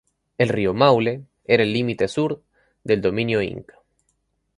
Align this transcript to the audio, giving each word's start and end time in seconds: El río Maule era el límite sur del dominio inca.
El 0.39 0.49
río 0.49 0.73
Maule 0.73 1.25
era 1.45 1.61
el 1.61 1.71
límite 1.73 2.07
sur 2.07 2.41
del 2.83 3.03
dominio 3.03 3.39
inca. 3.39 3.75